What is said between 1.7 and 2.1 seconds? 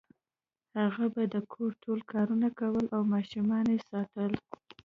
ټول